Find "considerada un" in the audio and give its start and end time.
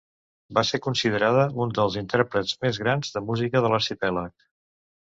0.85-1.75